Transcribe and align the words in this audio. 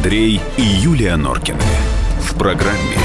Андрей 0.00 0.40
и 0.56 0.62
Юлия 0.62 1.14
Норкины. 1.16 1.60
В 2.20 2.34
программе 2.36 2.96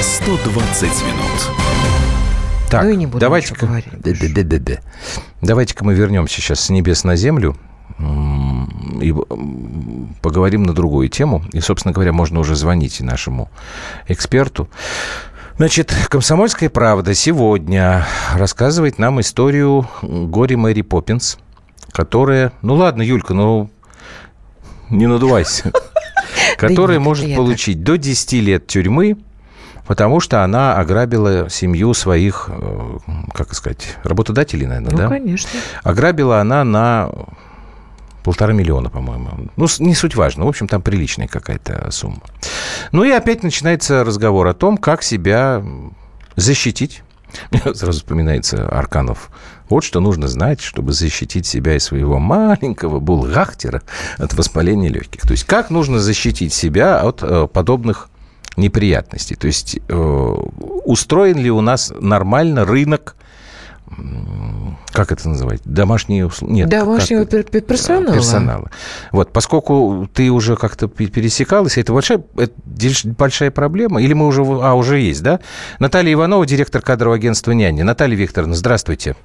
120 0.00 0.82
минут. 0.82 1.50
Так, 2.70 2.84
Ну 2.84 2.88
и 2.88 2.96
не 2.96 3.04
буду 3.04 3.18
давайте-ка, 3.18 3.66
ничего 3.66 3.66
говорить 3.66 3.92
давайте-ка 5.42 5.84
мы 5.84 5.92
вернемся 5.92 6.36
сейчас 6.36 6.60
с 6.60 6.70
небес 6.70 7.04
на 7.04 7.14
землю 7.16 7.58
и 9.02 9.14
поговорим 10.22 10.62
на 10.62 10.72
другую 10.72 11.10
тему. 11.10 11.44
И, 11.52 11.60
собственно 11.60 11.92
говоря, 11.92 12.14
можно 12.14 12.40
уже 12.40 12.56
звонить 12.56 13.00
и 13.00 13.04
нашему 13.04 13.50
эксперту. 14.08 14.70
Значит, 15.58 15.92
«Комсомольская 16.08 16.70
правда» 16.70 17.12
сегодня 17.12 18.06
рассказывает 18.34 18.98
нам 18.98 19.20
историю 19.20 19.86
горе 20.00 20.56
Мэри 20.56 20.80
Поппинс, 20.80 21.36
которая... 21.92 22.50
Ну 22.62 22.76
ладно, 22.76 23.02
Юлька, 23.02 23.34
ну 23.34 23.68
не 24.88 25.06
надувайся. 25.06 25.70
Которая 26.58 26.98
нет, 26.98 27.04
может 27.04 27.34
получить 27.34 27.82
до 27.82 27.96
10 27.96 28.32
лет 28.34 28.66
тюрьмы, 28.66 29.16
потому 29.86 30.20
что 30.20 30.42
она 30.44 30.76
ограбила 30.76 31.48
семью 31.50 31.94
своих, 31.94 32.48
э, 32.48 32.98
как 33.32 33.54
сказать, 33.54 33.96
работодателей, 34.02 34.66
наверное, 34.66 34.90
Ну, 34.92 34.96
да? 34.98 35.08
конечно. 35.08 35.50
Ограбила 35.82 36.40
она 36.40 36.64
на 36.64 37.10
полтора 38.22 38.54
миллиона, 38.54 38.88
по-моему. 38.88 39.50
Ну, 39.56 39.66
не 39.80 39.94
суть 39.94 40.16
важно. 40.16 40.46
В 40.46 40.48
общем, 40.48 40.66
там 40.66 40.80
приличная 40.80 41.28
какая-то 41.28 41.90
сумма. 41.90 42.22
Ну 42.90 43.04
и 43.04 43.10
опять 43.10 43.42
начинается 43.42 44.02
разговор 44.02 44.46
о 44.46 44.54
том, 44.54 44.78
как 44.78 45.02
себя 45.02 45.62
защитить. 46.34 47.02
Мне 47.50 47.60
сразу 47.74 47.98
вспоминается 47.98 48.66
Арканов. 48.68 49.30
Вот 49.68 49.84
что 49.84 50.00
нужно 50.00 50.28
знать, 50.28 50.60
чтобы 50.60 50.92
защитить 50.92 51.46
себя 51.46 51.74
и 51.76 51.78
своего 51.78 52.18
маленького 52.18 53.00
булгахтера 53.00 53.82
от 54.18 54.34
воспаления 54.34 54.88
легких. 54.88 55.22
То 55.22 55.32
есть 55.32 55.44
как 55.44 55.70
нужно 55.70 55.98
защитить 55.98 56.52
себя 56.52 57.00
от 57.00 57.22
э, 57.22 57.48
подобных 57.52 58.08
неприятностей. 58.56 59.34
То 59.36 59.46
есть 59.46 59.78
э, 59.88 59.94
устроен 60.84 61.38
ли 61.38 61.50
у 61.50 61.60
нас 61.60 61.92
нормально 61.98 62.64
рынок 62.64 63.16
как 64.92 65.12
это 65.12 65.28
называть? 65.28 65.60
Домашние 65.64 66.26
услуги? 66.26 66.52
Нет. 66.52 66.68
Домашнего 66.68 67.24
как- 67.24 67.34
пер- 67.34 67.50
пер- 67.50 67.60
персонала. 67.60 68.14
персонала. 68.14 68.70
Вот, 69.12 69.32
поскольку 69.32 70.08
ты 70.12 70.30
уже 70.30 70.56
как-то 70.56 70.88
пе- 70.88 71.06
пересекалась, 71.06 71.76
это 71.76 71.92
большая, 71.92 72.22
это 72.36 72.54
большая 73.18 73.50
проблема? 73.50 74.00
Или 74.02 74.14
мы 74.14 74.26
уже... 74.26 74.42
А, 74.42 74.74
уже 74.74 75.00
есть, 75.00 75.22
да? 75.22 75.40
Наталья 75.78 76.12
Иванова, 76.14 76.46
директор 76.46 76.80
кадрового 76.80 77.16
агентства 77.16 77.52
«Няни». 77.52 77.82
Наталья 77.82 78.16
Викторовна, 78.16 78.54
здравствуйте. 78.54 79.16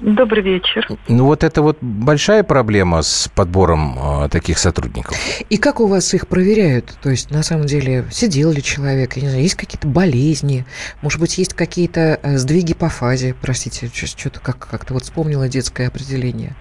Добрый 0.00 0.42
вечер. 0.42 0.88
Ну, 1.08 1.26
вот 1.26 1.44
это 1.44 1.60
вот 1.60 1.76
большая 1.82 2.42
проблема 2.42 3.02
с 3.02 3.28
подбором 3.34 4.24
э, 4.24 4.28
таких 4.30 4.58
сотрудников? 4.58 5.14
И 5.50 5.58
как 5.58 5.78
у 5.80 5.86
вас 5.86 6.14
их 6.14 6.26
проверяют? 6.26 6.96
То 7.02 7.10
есть, 7.10 7.30
на 7.30 7.42
самом 7.42 7.66
деле, 7.66 8.06
сидел 8.10 8.50
ли 8.50 8.62
человек, 8.62 9.16
я 9.16 9.22
не 9.22 9.28
знаю, 9.28 9.42
есть 9.42 9.56
какие-то 9.56 9.88
болезни, 9.88 10.64
может 11.02 11.20
быть, 11.20 11.36
есть 11.36 11.52
какие-то 11.52 12.18
э, 12.22 12.38
сдвиги 12.38 12.72
по 12.72 12.88
фазе, 12.88 13.34
простите, 13.40 13.90
что-то 13.92 14.40
как- 14.40 14.66
как-то 14.70 14.94
вот 14.94 15.02
вспомнила 15.04 15.48
детское 15.48 15.88
определение. 15.88 16.56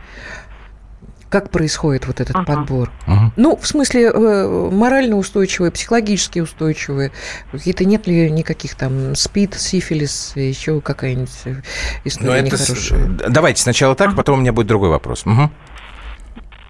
Как 1.29 1.51
происходит 1.51 2.07
вот 2.07 2.19
этот 2.21 2.35
Ага. 2.35 2.45
подбор? 2.45 2.91
Мгм. 3.05 3.33
Ну, 3.35 3.55
в 3.55 3.67
смысле, 3.67 4.11
э, 4.11 4.69
морально 4.71 5.15
устойчивые, 5.15 5.69
психологически 5.71 6.39
устойчивые. 6.39 7.11
Какие-то 7.51 7.85
нет 7.85 8.07
ли 8.07 8.31
никаких 8.31 8.73
там 8.73 9.13
СПИД, 9.15 9.53
сифилис, 9.53 10.31
еще 10.35 10.81
какая-нибудь 10.81 11.29
э, 11.45 11.53
Ну, 11.53 11.61
история 12.05 12.39
это 12.39 12.57
с- 12.57 12.61
нехорошая? 12.69 13.07
Давайте 13.29 13.61
сначала 13.61 13.93
так, 13.95 14.15
потом 14.15 14.39
у 14.39 14.41
меня 14.41 14.53
будет 14.53 14.65
другой 14.67 14.89
вопрос. 14.89 15.25
Мгм. 15.25 15.51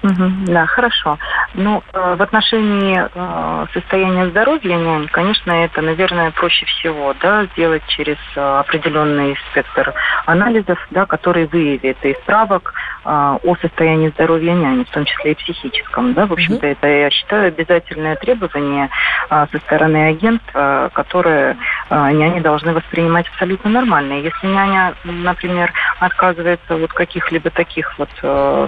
Мгм, 0.02 0.46
да, 0.46 0.66
хорошо. 0.66 1.18
Ну, 1.56 1.84
э, 1.92 2.16
в 2.16 2.22
отношении 2.22 2.98
э, 3.14 3.66
состояния 3.74 4.28
здоровья 4.30 4.76
нянь, 4.78 5.08
конечно, 5.10 5.52
это, 5.52 5.82
наверное, 5.82 6.32
проще 6.32 6.66
всего, 6.68 7.14
да, 7.20 7.46
сделать 7.48 7.84
через 7.88 8.18
э, 8.36 8.60
определенный 8.60 9.38
спектр 9.52 9.94
анализов, 10.26 10.80
да, 10.92 11.06
который 11.06 11.48
выявит 11.48 11.98
и 12.04 12.14
справок 12.24 12.74
э, 13.04 13.10
о 13.10 13.56
состоянии 13.62 14.08
здоровья 14.10 14.54
няни, 14.54 14.86
в 14.86 14.90
том 14.90 15.04
числе 15.04 15.34
и 15.34 15.36
психическом, 15.36 16.14
да, 16.14 16.28
в 16.28 16.34
общем-то, 16.34 16.66
это, 16.66 16.88
я 16.88 17.10
считаю, 17.10 17.50
обязательное 17.50 18.16
требование 18.16 18.90
э, 19.30 19.48
со 19.52 19.58
стороны 19.60 20.10
агентства, 20.10 20.92
которое 20.94 21.58
э, 21.90 22.12
няни 22.12 22.40
должны 22.40 22.72
воспринимать 22.72 23.28
абсолютно 23.28 23.70
нормально. 23.70 24.14
Если 24.14 24.48
няня, 24.48 24.94
например, 25.04 25.74
отказывается 26.00 26.76
от 26.76 26.94
каких-либо 26.94 27.50
таких 27.50 28.00
вот 28.00 28.10
э, 28.22 28.68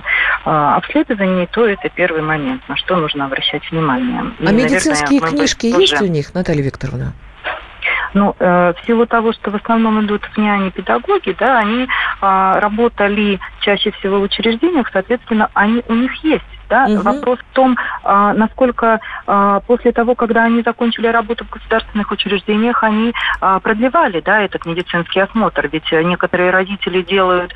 обследований, 0.49 1.47
то 1.51 1.65
это 1.65 1.89
первый 1.89 2.21
момент, 2.21 2.67
на 2.67 2.75
что 2.77 2.95
нужно 2.95 3.25
обращать 3.25 3.69
внимание. 3.71 4.23
И, 4.39 4.43
А 4.43 4.51
наверное, 4.51 4.65
медицинские 4.65 5.21
бы 5.21 5.27
книжки 5.27 5.67
есть 5.67 6.01
у 6.01 6.07
них, 6.07 6.33
Наталья 6.33 6.63
Викторовна? 6.63 7.13
Ну, 8.13 8.35
э, 8.37 8.73
в 8.73 8.85
силу 8.85 9.05
того, 9.05 9.31
что 9.33 9.51
в 9.51 9.55
основном 9.55 10.05
идут 10.05 10.23
в 10.25 10.37
няни 10.37 10.69
педагоги, 10.69 11.35
да, 11.39 11.59
они 11.59 11.87
а, 12.19 12.59
работали 12.59 13.39
чаще 13.61 13.91
всего 13.91 14.19
в 14.19 14.23
учреждениях, 14.23 14.89
соответственно, 14.91 15.49
они 15.53 15.81
у 15.87 15.93
них 15.93 16.13
есть. 16.23 16.43
Да? 16.71 16.87
Мгм. 16.87 17.01
Вопрос 17.01 17.39
в 17.39 17.53
том, 17.53 17.77
а, 18.03 18.33
насколько 18.33 19.01
а, 19.27 19.59
после 19.59 19.91
того, 19.91 20.15
когда 20.15 20.43
они 20.43 20.61
закончили 20.61 21.07
работу 21.07 21.43
в 21.43 21.49
государственных 21.49 22.09
учреждениях, 22.11 22.81
они 22.81 23.13
а, 23.41 23.59
продлевали 23.59 24.21
да, 24.21 24.39
этот 24.39 24.65
медицинский 24.65 25.19
осмотр. 25.19 25.67
Ведь 25.67 25.91
некоторые 25.91 26.49
родители 26.49 27.01
делают, 27.01 27.53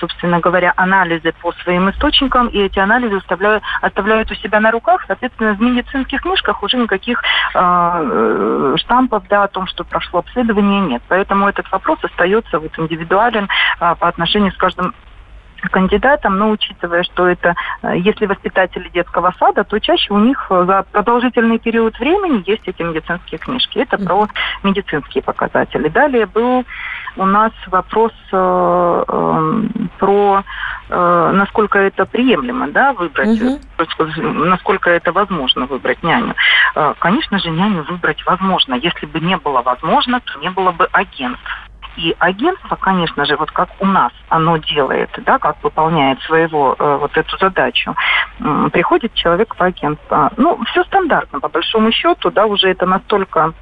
собственно 0.00 0.40
говоря, 0.40 0.72
анализы 0.76 1.34
по 1.42 1.52
своим 1.62 1.90
источникам, 1.90 2.48
и 2.48 2.58
эти 2.58 2.78
анализы 2.78 3.16
оставляют, 3.16 3.62
оставляют 3.82 4.30
у 4.30 4.34
себя 4.36 4.60
на 4.60 4.70
руках. 4.70 5.04
Соответственно, 5.06 5.52
в 5.52 5.60
медицинских 5.60 6.22
книжках 6.22 6.62
уже 6.62 6.78
никаких 6.78 7.22
э, 7.54 8.74
штампов 8.78 9.24
да, 9.28 9.44
о 9.44 9.48
том, 9.48 9.66
что 9.66 9.84
прошло 9.84 10.20
обследование, 10.20 10.80
нет. 10.80 11.02
Поэтому 11.08 11.48
этот 11.48 11.70
вопрос 11.70 11.98
остается 12.02 12.58
вот 12.58 12.78
индивидуален 12.78 13.48
по 13.78 14.08
отношению 14.08 14.52
с 14.52 14.56
каждым 14.56 14.94
кандидатам, 15.62 16.38
но 16.38 16.50
учитывая, 16.50 17.02
что 17.02 17.26
это, 17.26 17.54
э, 17.82 17.98
если 17.98 18.26
воспитатели 18.26 18.88
детского 18.88 19.34
сада, 19.38 19.64
то 19.64 19.78
чаще 19.78 20.12
у 20.12 20.18
них 20.18 20.46
э, 20.50 20.64
за 20.66 20.84
продолжительный 20.92 21.58
период 21.58 21.98
времени 21.98 22.42
есть 22.46 22.66
эти 22.66 22.82
медицинские 22.82 23.38
книжки. 23.38 23.78
Это 23.78 23.98
про 23.98 24.28
медицинские 24.62 25.22
показатели. 25.22 25.88
Далее 25.88 26.26
был 26.26 26.64
у 27.16 27.26
нас 27.26 27.52
вопрос 27.66 28.12
э, 28.32 29.04
э, 29.08 29.62
про 29.98 30.44
э, 30.88 31.30
насколько 31.34 31.78
это 31.78 32.06
приемлемо, 32.06 32.68
да, 32.68 32.92
выбрать, 32.92 33.28
есть, 33.38 33.60
насколько 34.16 34.90
это 34.90 35.12
возможно 35.12 35.66
выбрать 35.66 36.02
няню. 36.02 36.34
Э, 36.74 36.94
Конечно 36.98 37.38
же, 37.38 37.50
няню 37.50 37.82
выбрать 37.82 38.24
возможно. 38.24 38.74
Если 38.74 39.06
бы 39.06 39.20
не 39.20 39.36
было 39.36 39.62
возможно, 39.62 40.20
то 40.20 40.38
не 40.38 40.50
было 40.50 40.72
бы 40.72 40.88
агентств. 40.92 41.67
И 41.98 42.14
агентство, 42.18 42.76
конечно 42.76 43.24
же, 43.24 43.36
вот 43.36 43.50
как 43.50 43.68
у 43.80 43.86
нас 43.86 44.12
оно 44.28 44.56
делает, 44.58 45.10
да, 45.26 45.38
как 45.38 45.62
выполняет 45.64 46.20
своего 46.22 46.76
э, 46.78 46.98
вот 47.00 47.16
эту 47.16 47.36
задачу, 47.38 47.94
М, 48.40 48.70
приходит 48.70 49.14
человек 49.14 49.54
в 49.54 49.60
агентство. 49.60 50.30
Ну, 50.36 50.62
все 50.66 50.84
стандартно, 50.84 51.40
по 51.40 51.48
большому 51.48 51.90
счету, 51.90 52.30
да, 52.30 52.46
уже 52.46 52.70
это 52.70 52.86
настолько 52.86 53.52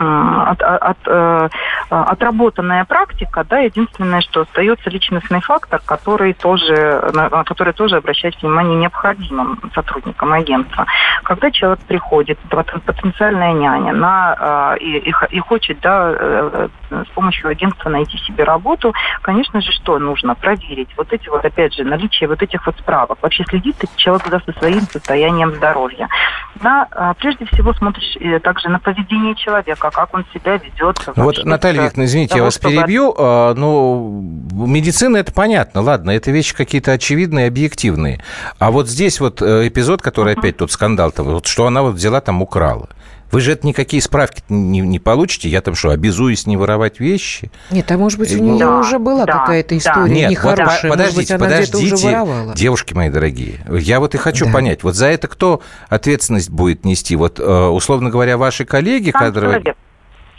от, 0.00 0.62
от, 0.62 0.98
э, 1.06 1.48
отработанная 1.88 2.84
практика, 2.84 3.44
да, 3.48 3.58
единственное, 3.58 4.20
что 4.20 4.42
остается 4.42 4.90
личностный 4.90 5.40
фактор, 5.40 5.80
который 5.84 6.32
тоже, 6.32 7.10
на 7.12 7.44
который 7.44 7.72
тоже 7.72 7.96
обращать 7.96 8.40
внимание 8.42 8.76
необходимым 8.76 9.60
сотрудникам 9.74 10.32
агентства. 10.32 10.86
Когда 11.22 11.50
человек 11.50 11.80
приходит, 11.80 12.38
пот- 12.48 12.82
потенциальная 12.84 13.52
няня, 13.52 13.92
на, 13.92 14.74
э, 14.74 14.78
и, 14.80 14.98
и 14.98 15.12
и 15.30 15.38
хочет 15.40 15.80
да, 15.80 16.12
э, 16.12 16.68
э, 16.90 17.04
с 17.04 17.08
помощью 17.14 17.48
агентства 17.50 17.88
найти 17.88 18.18
себе 18.18 18.44
работу, 18.44 18.92
конечно 19.22 19.60
же, 19.60 19.72
что 19.72 19.98
нужно? 19.98 20.34
Проверить 20.34 20.90
вот 20.96 21.12
эти 21.12 21.28
вот, 21.28 21.44
опять 21.44 21.74
же, 21.74 21.84
наличие 21.84 22.28
вот 22.28 22.42
этих 22.42 22.66
вот 22.66 22.76
справок. 22.78 23.18
Вообще 23.22 23.44
следит 23.44 23.76
человек 23.96 24.26
за 24.26 24.52
своим 24.58 24.82
состоянием 24.82 25.54
здоровья. 25.54 26.08
Да, 26.56 26.86
э, 26.90 27.14
прежде 27.18 27.44
всего 27.46 27.72
смотришь 27.74 28.16
э, 28.20 28.38
также 28.40 28.68
на 28.68 28.78
поведение 28.78 29.34
человека, 29.34 29.89
как 29.90 30.14
он 30.14 30.24
себя 30.32 30.56
ведет. 30.56 30.98
Вот, 31.16 31.44
Наталья 31.44 31.82
Викторовна, 31.82 32.04
извините, 32.06 32.32
я 32.34 32.36
того, 32.38 32.44
вас 32.46 32.54
чтобы- 32.54 32.74
перебью. 32.74 33.14
а, 33.18 33.54
Ну, 33.54 34.22
медицина 34.66 35.16
это 35.18 35.32
понятно, 35.32 35.80
ладно, 35.82 36.10
это 36.10 36.30
вещи 36.30 36.54
какие-то 36.54 36.92
очевидные, 36.92 37.48
объективные. 37.48 38.22
А 38.58 38.70
вот 38.70 38.88
здесь 38.88 39.20
вот 39.20 39.42
э, 39.42 39.68
эпизод, 39.68 40.02
который 40.02 40.34
опять 40.34 40.56
тут 40.56 40.70
скандал-то, 40.72 41.22
вот 41.22 41.46
что 41.46 41.66
она 41.66 41.82
вот 41.82 41.94
взяла 41.94 42.20
там 42.20 42.42
украла. 42.42 42.88
Вы 43.30 43.40
же 43.40 43.52
это 43.52 43.66
никакие 43.66 44.02
справки 44.02 44.42
не, 44.48 44.80
не 44.80 44.98
получите. 44.98 45.48
Я 45.48 45.60
там 45.60 45.74
что, 45.74 45.90
обязуюсь 45.90 46.46
не 46.46 46.56
воровать 46.56 46.98
вещи? 47.00 47.50
Нет, 47.70 47.90
а 47.90 47.96
может 47.98 48.18
быть, 48.18 48.34
у 48.34 48.38
Да, 48.38 48.42
нее 48.44 48.66
уже 48.80 48.98
была 48.98 49.24
да, 49.24 49.32
какая-то 49.32 49.70
да. 49.70 49.76
история 49.76 50.12
Нет, 50.12 50.24
вот 50.24 50.30
нехорошая. 50.30 50.90
по- 50.90 50.96
может 50.98 51.16
быть, 51.16 51.28
подождите, 51.28 51.34
она 51.36 51.46
где-то 51.46 51.76
уже 51.78 51.86
подождите, 51.90 52.08
воровала. 52.08 52.54
девушки 52.54 52.94
мои 52.94 53.08
дорогие. 53.10 53.60
Я 53.70 54.00
вот 54.00 54.14
и 54.14 54.18
хочу 54.18 54.46
Да. 54.46 54.52
понять, 54.52 54.82
вот 54.82 54.94
за 54.94 55.06
это 55.06 55.28
кто 55.28 55.62
ответственность 55.88 56.50
будет 56.50 56.84
нести? 56.84 57.14
Вот, 57.16 57.38
э, 57.38 57.42
условно 57.68 58.10
говоря, 58.10 58.36
ваши 58.36 58.64
коллеги 58.64 59.10
Сам 59.10 59.20
кадровые? 59.20 59.58
человек. 59.60 59.76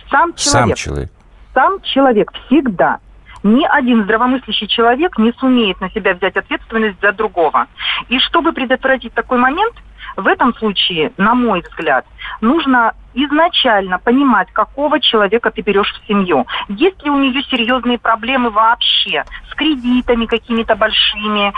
Сам 0.10 0.34
Сам 0.36 0.54
человек. 0.74 0.78
человек. 0.78 1.12
Сам 1.54 1.82
человек 1.82 2.32
всегда. 2.48 3.00
Ни 3.44 3.66
один 3.66 4.04
здравомыслящий 4.04 4.68
человек 4.68 5.18
не 5.18 5.34
сумеет 5.40 5.82
на 5.82 5.90
себя 5.92 6.14
взять 6.14 6.36
ответственность 6.38 6.98
за 7.02 7.12
другого. 7.12 7.66
И 8.10 8.20
чтобы 8.20 8.54
предотвратить 8.54 9.14
такой 9.14 9.40
момент, 9.40 9.74
в 10.18 10.27
этом 10.27 10.53
случае, 10.56 11.12
на 11.18 11.33
мой 11.33 11.62
взгляд, 11.62 12.06
нужно 12.42 12.94
изначально 13.13 14.00
понимать, 14.00 14.51
какого 14.53 15.00
человека 15.00 15.51
ты 15.51 15.62
берешь 15.62 15.94
в 15.94 16.07
семью. 16.07 16.45
Есть 16.69 17.03
ли 17.03 17.09
у 17.09 17.18
нее 17.18 17.44
серьезные 17.44 17.98
проблемы 17.98 18.50
вообще 18.50 19.25
с 19.50 19.56
кредитами 19.56 20.25
какими-то 20.25 20.75
большими, 20.75 21.53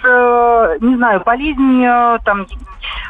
с, 0.00 0.04
э, 0.04 0.78
не 0.80 0.96
знаю, 0.96 1.22
болезнью 1.24 2.18
там, 2.24 2.46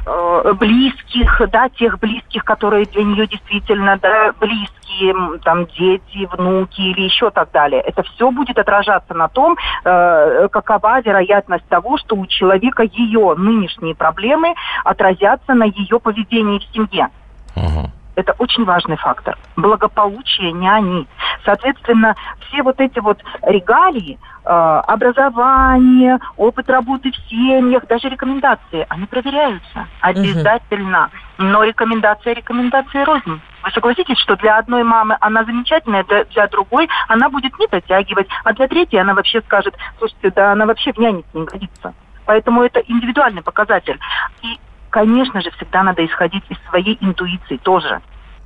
э, 0.07 0.53
близких, 0.59 1.41
да, 1.51 1.69
тех 1.69 1.99
близких, 1.99 2.45
которые 2.45 2.87
для 2.87 3.05
нее 3.05 3.27
действительно 3.27 3.99
да, 3.99 4.33
близкие, 4.39 5.39
там, 5.45 5.67
дети, 5.67 6.29
внуки 6.37 6.81
или 6.81 7.03
еще 7.03 7.31
так 7.31 7.51
далее. 7.53 7.81
Это 7.81 8.03
все 8.03 8.31
будет 8.31 8.59
отражаться 8.59 9.15
на 9.15 9.29
том, 9.29 9.57
э, 9.85 10.49
какова 10.51 11.01
вероятность 11.01 11.67
того, 11.69 11.97
что 11.99 12.17
у 12.17 12.27
человека 12.27 12.83
ее 12.83 13.35
нынешние 13.37 13.95
проблемы 13.95 14.55
отразятся 14.85 15.55
на 15.55 15.65
ее 15.65 15.99
поведении 16.01 16.59
в 16.59 16.75
семье. 16.75 17.09
Угу. 17.57 17.91
Это 18.14 18.35
очень 18.38 18.64
важный 18.64 18.97
фактор. 18.97 19.38
Благополучие 19.56 20.53
няни. 20.53 21.06
Соответственно, 21.44 22.14
все 22.41 22.62
вот 22.62 22.79
эти 22.81 22.99
вот 22.99 23.19
регалии, 23.43 24.19
э, 24.44 24.49
образование, 24.49 26.19
опыт 26.37 26.69
работы 26.69 27.11
в 27.11 27.17
семьях, 27.29 27.87
даже 27.87 28.09
рекомендации, 28.09 28.87
они 28.88 29.06
проверяются 29.06 29.87
обязательно. 30.00 31.11
Угу. 31.38 31.47
Но 31.47 31.64
рекомендация 31.64 32.35
рекомендации 32.35 33.03
рознь. 33.03 33.41
Вы 33.62 33.70
согласитесь, 33.70 34.19
что 34.19 34.37
для 34.37 34.58
одной 34.58 34.82
мамы 34.82 35.17
она 35.20 35.44
замечательная, 35.44 36.05
для, 36.05 36.25
для 36.25 36.47
другой 36.49 36.88
она 37.08 37.31
будет 37.31 37.58
не 37.58 37.67
дотягивать, 37.67 38.29
а 38.44 38.53
для 38.53 38.69
третьей 38.69 38.99
она 38.99 39.15
вообще 39.15 39.41
скажет, 39.41 39.75
слушайте, 39.99 40.31
да 40.31 40.53
она 40.53 40.67
вообще 40.67 40.93
в 40.93 40.99
няне 40.99 41.25
не 41.32 41.44
годится. 41.44 41.94
Поэтому 42.26 42.62
это 42.62 42.81
индивидуальный 42.81 43.43
показатель. 43.43 43.99
И 44.43 44.58
конечно 44.93 45.41
же, 45.41 45.50
всегда 45.53 45.83
надо 45.83 46.05
исходить 46.06 46.44
из 46.50 46.59
своей 46.69 46.97
интуиции 47.00 47.56
тоже. 47.56 48.00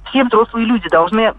Все 0.09 0.25
взрослые 0.25 0.65
люди 0.65 0.89
должны 0.89 1.35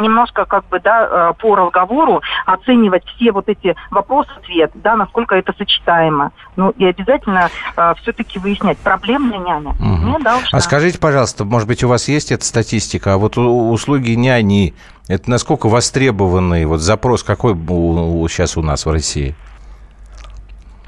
немножко 0.00 0.44
как 0.44 0.66
бы 0.68 0.80
да, 0.80 1.08
э, 1.10 1.32
по 1.40 1.56
разговору 1.56 2.22
оценивать 2.46 3.04
все 3.04 3.32
вот 3.32 3.48
эти 3.48 3.74
вопросы-ответ, 3.90 4.70
да, 4.74 4.96
насколько 4.96 5.34
это 5.34 5.52
сочетаемо. 5.58 6.30
Ну 6.56 6.70
и 6.70 6.86
обязательно 6.86 7.50
э, 7.76 7.94
все-таки 8.00 8.38
выяснять, 8.38 8.78
проблемная 8.78 9.38
няня 9.38 9.70
угу. 9.70 10.18
не 10.18 10.18
должна. 10.20 10.56
А 10.56 10.60
скажите, 10.60 10.98
пожалуйста, 10.98 11.44
может 11.44 11.68
быть, 11.68 11.82
у 11.84 11.88
вас 11.88 12.08
есть 12.08 12.32
эта 12.32 12.44
статистика, 12.44 13.14
а 13.14 13.18
вот 13.18 13.36
услуги 13.36 14.12
няни, 14.12 14.74
это 15.08 15.28
насколько 15.30 15.68
востребованный 15.68 16.64
вот 16.64 16.80
запрос 16.80 17.22
какой 17.22 17.54
сейчас 17.54 18.56
у 18.56 18.62
нас 18.62 18.86
в 18.86 18.90
России? 18.90 19.34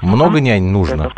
Много 0.01 0.37
а? 0.37 0.41
нянь 0.41 0.63
нужно? 0.63 1.11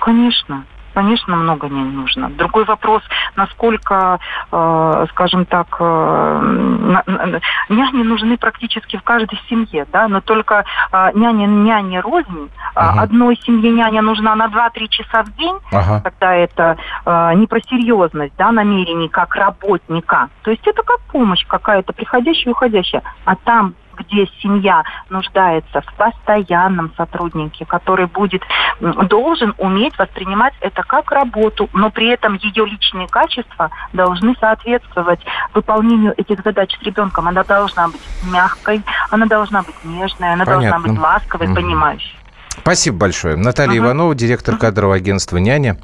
Конечно. 0.00 0.64
Конечно, 0.94 1.34
много 1.34 1.68
не 1.68 1.82
нужно. 1.82 2.30
Другой 2.30 2.64
вопрос, 2.64 3.02
насколько, 3.34 4.20
э, 4.52 5.06
скажем 5.10 5.44
так, 5.44 5.66
э, 5.80 7.40
няни 7.68 8.02
нужны 8.04 8.38
практически 8.38 8.96
в 8.96 9.02
каждой 9.02 9.40
семье, 9.48 9.86
да, 9.92 10.06
но 10.06 10.20
только 10.20 10.64
э, 10.92 11.10
няня 11.14 11.46
няне 11.46 12.00
рознь. 12.00 12.48
Ага. 12.76 13.02
Одной 13.02 13.36
семье 13.44 13.72
няня 13.72 14.02
нужна 14.02 14.36
на 14.36 14.46
2-3 14.46 14.88
часа 14.88 15.24
в 15.24 15.34
день, 15.36 15.56
ага. 15.72 16.00
когда 16.00 16.34
это 16.34 16.76
э, 17.04 17.34
не 17.34 17.46
про 17.48 17.60
серьезность, 17.60 18.34
да, 18.38 18.52
намерений 18.52 19.08
как 19.08 19.34
работника. 19.34 20.28
То 20.42 20.52
есть 20.52 20.66
это 20.66 20.82
как 20.84 21.00
помощь 21.10 21.44
какая-то 21.46 21.92
приходящая 21.92 22.46
и 22.46 22.50
уходящая. 22.50 23.02
А 23.24 23.34
там 23.34 23.74
где 23.96 24.26
семья 24.42 24.84
нуждается 25.08 25.80
в 25.80 25.94
постоянном 25.94 26.92
сотруднике, 26.96 27.64
который 27.64 28.06
будет 28.06 28.42
должен 28.80 29.54
уметь 29.58 29.96
воспринимать 29.98 30.54
это 30.60 30.82
как 30.82 31.10
работу, 31.10 31.68
но 31.72 31.90
при 31.90 32.08
этом 32.08 32.34
ее 32.34 32.66
личные 32.66 33.08
качества 33.08 33.70
должны 33.92 34.34
соответствовать 34.40 35.20
выполнению 35.52 36.14
этих 36.16 36.42
задач 36.42 36.76
с 36.78 36.82
ребенком. 36.82 37.28
Она 37.28 37.44
должна 37.44 37.88
быть 37.88 38.00
мягкой, 38.24 38.82
она 39.10 39.26
должна 39.26 39.62
быть 39.62 39.74
нежной, 39.84 40.32
она 40.32 40.44
Понятно. 40.44 40.70
должна 40.70 40.88
быть 40.88 40.98
ласковой, 40.98 41.46
угу. 41.46 41.54
понимающей. 41.56 42.18
Спасибо 42.58 42.98
большое. 42.98 43.36
Наталья 43.36 43.72
ага. 43.72 43.86
Иванова, 43.88 44.14
директор 44.14 44.56
кадрового 44.56 44.96
агентства 44.96 45.36
«Няня», 45.38 45.76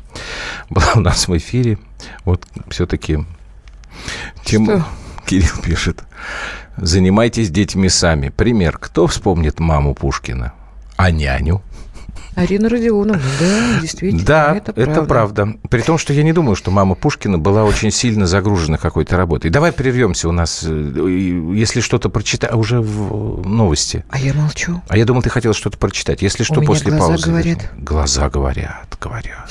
была 0.69 0.87
у 0.95 1.01
нас 1.01 1.29
в 1.29 1.37
эфире. 1.37 1.79
Вот 2.25 2.45
все-таки 2.69 3.19
тем... 4.45 4.85
Кирилл 5.31 5.62
пишет. 5.62 6.03
Занимайтесь 6.81 7.50
детьми 7.50 7.88
сами. 7.88 8.31
Пример. 8.31 8.79
Кто 8.79 9.06
вспомнит 9.06 9.61
маму 9.61 9.94
Пушкина? 9.94 10.55
А 10.97 11.11
няню? 11.11 11.62
Арина 12.37 12.69
Родионовна, 12.69 13.21
да, 13.41 13.81
действительно, 13.81 14.25
да, 14.25 14.55
это 14.56 14.73
правда. 14.73 14.93
это 14.93 15.03
правда. 15.03 15.55
При 15.69 15.82
том, 15.82 15.99
что 15.99 16.12
я 16.12 16.23
не 16.23 16.32
думаю, 16.32 16.55
что 16.55 16.71
мама 16.71 16.94
Пушкина 16.94 17.38
была 17.38 17.65
очень 17.65 17.91
сильно 17.91 18.27
загружена 18.27 18.79
какой-то 18.79 19.17
работой. 19.17 19.50
Давай 19.50 19.73
прервемся 19.73 20.29
у 20.29 20.32
нас, 20.32 20.65
э, 20.65 21.53
если 21.55 21.81
что-то 21.81 22.09
прочитать, 22.09 22.50
а 22.53 22.56
уже 22.56 22.81
в 22.81 23.47
новости. 23.47 24.05
А 24.11 24.19
я 24.19 24.33
молчу. 24.33 24.81
А 24.88 24.97
я 24.97 25.05
думал, 25.05 25.23
ты 25.23 25.29
хотела 25.29 25.55
что-то 25.55 25.76
прочитать. 25.76 26.23
Если 26.23 26.44
что, 26.44 26.61
у 26.61 26.65
после 26.65 26.93
глаза 26.93 27.09
паузы. 27.09 27.31
Говорят. 27.31 27.59
Глаза 27.76 28.31
говорят, 28.31 28.97
говорят. 29.00 29.50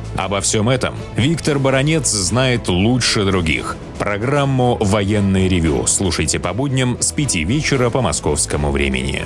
Обо 0.17 0.41
всем 0.41 0.69
этом 0.69 0.93
Виктор 1.15 1.57
Баранец 1.57 2.09
знает 2.09 2.67
лучше 2.67 3.25
других. 3.25 3.77
Программу 3.97 4.77
«Военный 4.79 5.47
ревю» 5.47 5.87
слушайте 5.87 6.39
по 6.39 6.53
будням 6.53 6.97
с 6.99 7.11
5 7.11 7.35
вечера 7.35 7.89
по 7.89 8.01
московскому 8.01 8.71
времени. 8.71 9.25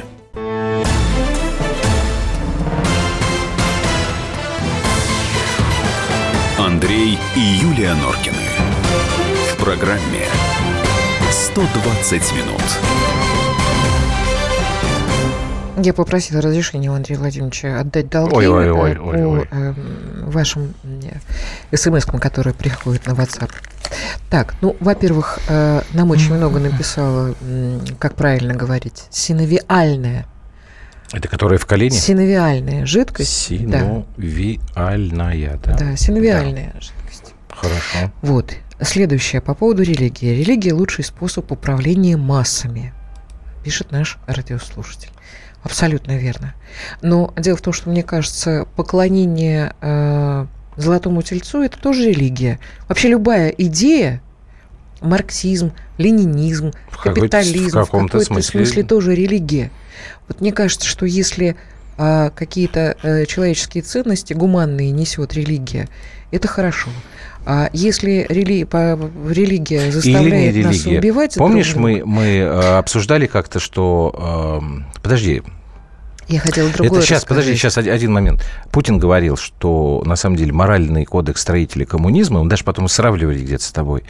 Андрей 6.57 7.17
и 7.35 7.39
Юлия 7.39 7.93
Норкины. 7.95 8.35
В 9.53 9.63
программе 9.63 10.27
«120 11.31 12.35
минут». 12.35 13.14
Я 15.77 15.93
попросила 15.93 16.41
разрешения 16.41 16.89
у 16.89 16.93
Андрея 16.93 17.19
Владимировича 17.19 17.79
отдать 17.79 18.09
долги 18.09 18.35
ой, 18.35 18.47
ой, 18.47 18.71
ой, 18.71 18.91
э, 18.91 18.95
по 18.95 18.99
ой, 18.99 19.23
ой. 19.23 19.47
Эм, 19.51 20.29
вашим 20.29 20.73
смс-кам, 21.73 22.19
которые 22.19 22.53
приходят 22.53 23.05
на 23.07 23.11
WhatsApp. 23.11 23.51
Так, 24.29 24.55
ну, 24.61 24.75
во-первых, 24.79 25.39
э, 25.47 25.81
нам 25.93 26.11
очень 26.11 26.33
много 26.33 26.59
написало, 26.59 27.35
как 27.99 28.15
правильно 28.15 28.53
говорить, 28.53 29.03
синовиальная. 29.09 30.25
Это 31.11 31.27
которая 31.27 31.59
в 31.59 31.65
колене? 31.65 31.97
Синовиальная 31.97 32.85
жидкость. 32.85 33.31
Синовиальная, 33.31 35.59
да. 35.63 35.77
Да, 35.77 35.95
синовиальная 35.95 36.71
да. 36.73 36.81
жидкость. 36.81 37.33
Хорошо. 37.49 38.11
Вот. 38.21 38.53
Следующее 38.81 39.41
по 39.41 39.53
поводу 39.53 39.83
религии. 39.83 40.41
Религия– 40.41 40.73
лучший 40.73 41.03
способ 41.03 41.51
управления 41.51 42.17
массами, 42.17 42.93
пишет 43.63 43.91
наш 43.91 44.17
радиослушатель. 44.27 45.09
Абсолютно 45.65 46.15
верно. 46.15 46.53
Но 47.01 47.33
дело 47.35 47.57
в 47.57 47.61
том, 47.61 47.73
что 47.73 47.89
мне 47.89 48.03
кажется, 48.03 48.67
поклонение 48.75 49.73
э, 49.81 50.45
золотому 50.77 51.23
тельцу 51.23 51.63
это 51.63 51.79
тоже 51.79 52.03
религия. 52.03 52.59
Вообще 52.87 53.07
любая 53.07 53.49
идея, 53.49 54.21
марксизм, 55.01 55.73
ленинизм, 55.97 56.71
в 56.91 57.01
капитализм, 57.01 57.69
в 57.79 57.83
каком-то, 57.83 58.19
в 58.19 58.21
каком 58.21 58.35
смысле... 58.35 58.63
смысле 58.63 58.83
тоже 58.83 59.15
религия. 59.15 59.71
Вот 60.27 60.39
мне 60.39 60.51
кажется, 60.51 60.87
что 60.87 61.07
если 61.07 61.55
э, 61.97 62.29
какие-то 62.35 62.95
э, 63.01 63.25
человеческие 63.25 63.81
ценности 63.81 64.33
гуманные 64.33 64.91
несет 64.91 65.33
религия, 65.33 65.89
это 66.29 66.47
хорошо. 66.47 66.91
А 67.45 67.69
если 67.73 68.25
рели... 68.27 68.67
религия 69.29 69.91
заставляет 69.91 70.55
нас 70.65 70.75
религия. 70.77 70.99
убивать... 70.99 71.35
Помнишь, 71.35 71.75
мы, 71.75 72.03
мы 72.05 72.37
э, 72.37 72.77
обсуждали 72.77 73.27
как-то, 73.27 73.59
что... 73.59 74.61
Э, 74.61 74.99
подожди, 75.03 75.43
Я 76.27 76.39
хотела 76.39 76.69
другое 76.69 76.99
Это 76.99 77.01
сейчас, 77.05 77.21
рассказать. 77.21 77.43
подожди, 77.43 77.55
сейчас 77.55 77.77
один 77.77 78.11
момент. 78.11 78.43
Путин 78.71 78.97
говорил, 78.97 79.37
что 79.37 80.01
на 80.05 80.15
самом 80.15 80.37
деле 80.37 80.53
моральный 80.53 81.05
кодекс 81.05 81.41
строителей 81.41 81.85
коммунизма, 81.85 82.43
мы 82.43 82.49
даже 82.49 82.63
потом 82.63 82.87
сравнивали 82.87 83.43
где-то 83.43 83.63
с 83.63 83.71
тобой, 83.71 84.03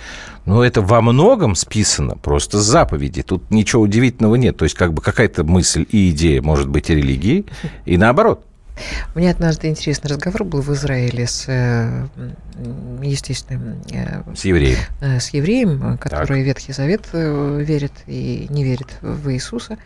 но 0.46 0.63
это 0.63 0.82
во 0.82 1.01
многом 1.01 1.56
списано 1.56 2.15
просто 2.15 2.60
с 2.60 2.63
заповеди. 2.63 3.22
Тут 3.22 3.51
ничего 3.51 3.82
удивительного 3.82 4.36
нет. 4.36 4.56
То 4.56 4.63
есть 4.63 4.75
как 4.75 4.94
бы 4.94 5.01
какая-то 5.01 5.44
мысль 5.44 5.86
и 5.89 6.12
идея 6.12 6.42
может 6.42 6.70
быть 6.70 6.89
и 6.89 6.96
религией, 6.96 7.46
и 7.86 7.98
наоборот. 7.98 8.46
У 9.13 9.20
меня 9.20 9.32
однажды 9.32 9.67
интересный 9.67 10.10
разговор 10.10 10.44
был 10.44 10.62
в 10.62 10.72
Израиле 10.74 11.27
с, 11.27 11.46
э, 11.48 12.08
естественно, 13.01 13.77
э, 13.91 14.22
С 14.36 14.46
евреем. 14.46 14.77
э, 15.01 15.20
с 15.20 15.29
евреем, 15.29 15.98
который 15.98 16.44
Ветхий 16.44 16.74
Завет 16.74 17.05
верит 17.13 17.94
и 18.08 18.48
не 18.50 18.63
верит 18.63 18.88
в 19.01 19.32
Иисуса. 19.32 19.77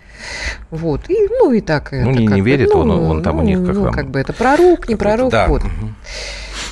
Вот. 0.72 1.10
И, 1.10 1.28
ну, 1.30 1.52
и 1.54 1.62
так. 1.62 1.92
Ну, 1.92 2.12
не- 2.12 2.26
не 2.26 2.42
бы, 2.42 2.50
верит 2.50 2.70
ну, 2.74 2.80
он, 2.80 2.92
он 2.92 3.24
там 3.24 3.40
у 3.40 3.44
них 3.44 3.64
как 3.66 3.76
ну, 3.76 3.84
вам? 3.84 3.94
как 3.94 4.10
бы 4.10 4.20
это 4.20 4.34
пророк, 4.34 4.90
не 4.90 4.96
пророк. 4.96 5.32
Да. 5.32 5.48
Вот. 5.48 5.62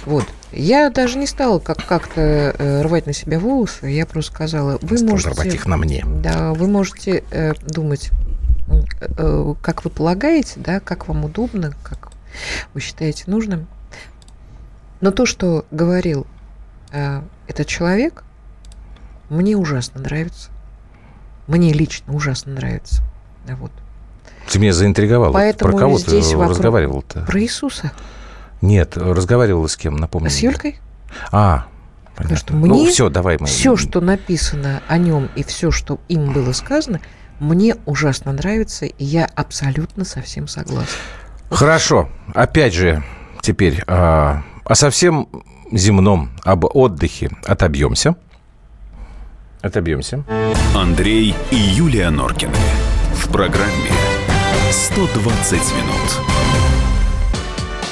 Вот. 0.05 0.25
Я 0.51 0.89
даже 0.89 1.17
не 1.17 1.27
стала 1.27 1.59
как- 1.59 1.85
как-то 1.85 2.55
рвать 2.83 3.05
на 3.05 3.13
себя 3.13 3.39
волосы. 3.39 3.87
Я 3.87 4.05
просто 4.05 4.31
сказала, 4.33 4.79
вы 4.81 4.97
Стал 4.97 5.09
можете... 5.11 5.29
рвать 5.31 5.53
их 5.53 5.65
на 5.67 5.77
мне. 5.77 6.03
Да, 6.23 6.53
вы 6.53 6.67
можете 6.67 7.23
э, 7.31 7.53
думать, 7.67 8.11
как 9.61 9.83
вы 9.85 9.89
полагаете, 9.91 10.53
да, 10.59 10.79
как 10.79 11.07
вам 11.07 11.25
удобно, 11.25 11.73
как 11.83 12.09
вы 12.73 12.81
считаете 12.81 13.23
нужным. 13.27 13.67
Но 15.01 15.11
то, 15.11 15.25
что 15.25 15.65
говорил 15.71 16.25
э, 16.91 17.21
этот 17.47 17.67
человек, 17.67 18.23
мне 19.29 19.55
ужасно 19.55 20.01
нравится. 20.01 20.49
Мне 21.47 21.71
лично 21.71 22.13
ужасно 22.13 22.53
нравится. 22.53 23.03
Вот. 23.47 23.71
Ты 24.51 24.59
меня 24.59 24.73
заинтриговал. 24.73 25.33
Поэтому 25.33 25.71
Про 25.71 25.79
кого 25.79 25.99
здесь 25.99 26.29
ты 26.29 26.37
вопрос- 26.37 26.57
разговаривал-то? 26.57 27.21
Про 27.21 27.41
Иисуса. 27.41 27.91
Нет, 28.61 28.97
разговаривала 28.97 29.67
с 29.67 29.77
кем, 29.77 29.95
напомню. 29.97 30.29
С. 30.29 30.39
Юлькой? 30.39 30.79
А, 31.31 31.67
Потому 32.15 32.29
понятно. 32.29 32.35
что 32.37 32.53
Ну, 32.55 32.65
мне 32.75 32.89
все, 32.89 33.09
давай 33.09 33.37
мы. 33.39 33.45
Все, 33.45 33.75
что 33.75 34.01
написано 34.01 34.81
о 34.87 34.97
нем 34.97 35.29
и 35.35 35.43
все, 35.43 35.69
что 35.71 35.99
им 36.09 36.33
было 36.33 36.51
сказано, 36.53 36.99
мне 37.39 37.75
ужасно 37.85 38.31
нравится, 38.31 38.85
и 38.85 39.03
я 39.03 39.25
абсолютно 39.35 40.05
со 40.05 40.21
всем 40.21 40.47
согласна. 40.47 40.87
Хорошо. 41.49 42.09
Опять 42.33 42.73
же, 42.73 43.03
теперь 43.41 43.83
а, 43.87 44.43
о 44.65 44.75
совсем 44.75 45.29
земном, 45.71 46.31
об 46.43 46.65
отдыхе 46.65 47.29
отобьемся. 47.45 48.15
Отобьемся. 49.61 50.23
Андрей 50.75 51.35
и 51.51 51.55
Юлия 51.55 52.09
Норкины. 52.09 52.55
В 53.13 53.31
программе 53.31 53.91
«120 54.71 55.53
минут». 55.53 56.36